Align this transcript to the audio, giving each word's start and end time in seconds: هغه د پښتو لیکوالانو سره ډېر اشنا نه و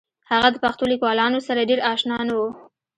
هغه 0.31 0.47
د 0.53 0.57
پښتو 0.63 0.83
لیکوالانو 0.91 1.39
سره 1.47 1.67
ډېر 1.69 1.79
اشنا 1.93 2.17
نه 2.27 2.33
و 2.39 2.41